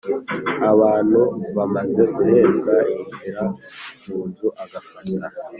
Abantu 0.71 1.21
bamaze 1.55 2.01
guhezwa 2.15 2.73
yinjira 2.89 3.43
mu 4.03 4.17
nzu 4.27 4.47
agafata 4.63 5.11